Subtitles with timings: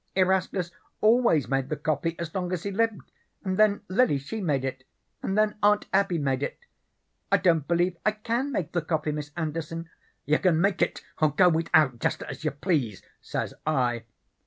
[0.15, 3.11] 'Erastus always made the coffee as long as he lived,
[3.43, 4.83] and then Lily she made it,
[5.21, 6.57] and then Aunt Abby made it.
[7.31, 9.91] I don't believe I CAN make the coffee, Miss Anderson.'
[10.25, 14.05] "'You can make it or go without, jest as you please,' says I.